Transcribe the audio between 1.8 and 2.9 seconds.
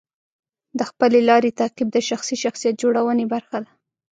د شخصي شخصیت